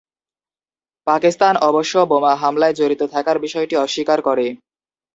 পাকিস্তান 1.07 1.53
অবশ্য 1.69 1.93
বোমা 2.09 2.33
হামলায় 2.41 2.75
জড়িত 2.75 3.01
থাকার 3.13 3.37
বিষয়টি 3.45 3.75
অস্বীকার 3.77 4.19
করে। 4.21 4.45